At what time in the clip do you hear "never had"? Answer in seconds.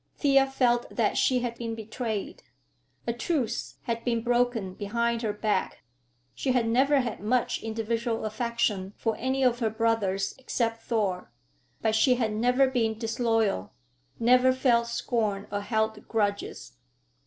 6.67-7.19